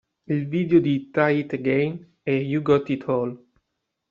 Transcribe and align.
I 0.35 0.45
video 0.53 0.79
di 0.79 1.11
"Try 1.11 1.41
It 1.41 1.53
Again" 1.53 1.93
e 2.23 2.37
"You 2.41 2.63
Got 2.63 2.89
It 2.89 3.03
All... 3.07 3.37